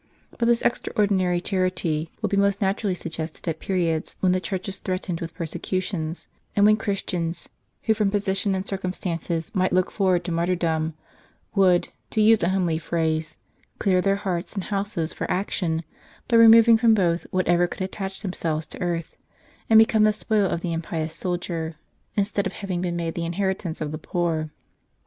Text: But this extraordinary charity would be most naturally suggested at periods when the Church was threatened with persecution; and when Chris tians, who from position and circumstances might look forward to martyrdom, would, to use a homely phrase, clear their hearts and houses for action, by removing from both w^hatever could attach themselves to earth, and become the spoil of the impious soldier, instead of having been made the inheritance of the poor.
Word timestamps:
But 0.35 0.47
this 0.47 0.63
extraordinary 0.63 1.39
charity 1.39 2.11
would 2.23 2.31
be 2.31 2.35
most 2.35 2.59
naturally 2.59 2.95
suggested 2.95 3.47
at 3.47 3.59
periods 3.59 4.15
when 4.19 4.31
the 4.31 4.39
Church 4.41 4.65
was 4.65 4.79
threatened 4.79 5.21
with 5.21 5.35
persecution; 5.35 6.15
and 6.55 6.65
when 6.65 6.75
Chris 6.77 7.03
tians, 7.03 7.49
who 7.83 7.93
from 7.93 8.09
position 8.09 8.55
and 8.55 8.65
circumstances 8.65 9.53
might 9.53 9.71
look 9.71 9.91
forward 9.91 10.23
to 10.23 10.31
martyrdom, 10.31 10.95
would, 11.53 11.89
to 12.09 12.19
use 12.19 12.41
a 12.41 12.49
homely 12.49 12.79
phrase, 12.79 13.37
clear 13.77 14.01
their 14.01 14.15
hearts 14.15 14.53
and 14.55 14.63
houses 14.63 15.13
for 15.13 15.29
action, 15.29 15.83
by 16.27 16.35
removing 16.35 16.77
from 16.77 16.95
both 16.95 17.27
w^hatever 17.31 17.69
could 17.69 17.81
attach 17.83 18.23
themselves 18.23 18.65
to 18.65 18.81
earth, 18.81 19.15
and 19.69 19.77
become 19.77 20.03
the 20.03 20.11
spoil 20.13 20.47
of 20.49 20.61
the 20.61 20.73
impious 20.73 21.13
soldier, 21.13 21.75
instead 22.15 22.47
of 22.47 22.53
having 22.53 22.81
been 22.81 22.95
made 22.95 23.13
the 23.13 23.23
inheritance 23.23 23.79
of 23.79 23.91
the 23.91 23.99
poor. 23.99 24.49